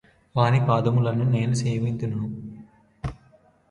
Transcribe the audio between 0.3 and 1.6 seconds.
వాని పాదములను నేను